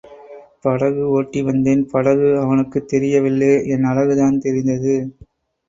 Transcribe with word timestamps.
படகு 0.61 1.09
ஒட்டி 1.09 1.41
வந்தேன், 1.41 1.83
படகு 1.91 2.39
அவனுக்குத் 2.39 2.87
தெரிய 2.87 3.21
வில்லை 3.21 3.67
என் 3.67 3.83
அழகுதான் 3.83 4.39
தெரிந்தது. 4.39 4.95